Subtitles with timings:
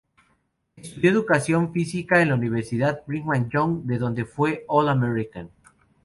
[0.77, 5.51] Estudió educación física en la Universidad Brigham Young, donde fue All-American.